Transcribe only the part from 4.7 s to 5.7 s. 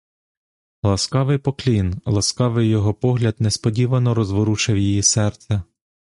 її серце.